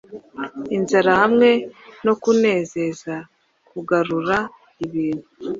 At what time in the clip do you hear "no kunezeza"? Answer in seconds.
2.05-3.15